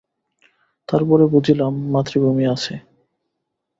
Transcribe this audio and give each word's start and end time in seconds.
তার 0.89 1.01
পরে 1.09 1.25
বুঝিলাম, 1.25 1.73
মাতৃভূমি 1.93 2.45
আছে। 2.47 2.73